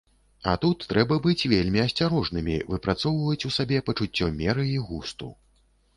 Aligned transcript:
А 0.51 0.53
тут 0.61 0.85
трэба 0.93 1.17
быць 1.25 1.47
вельмі 1.53 1.83
асцярожнымі, 1.83 2.55
выпрацоўваць 2.71 3.45
у 3.51 3.53
сабе 3.59 3.85
пачуццё 3.91 4.31
меры 4.41 4.67
і 4.75 4.77
густу. 4.89 5.35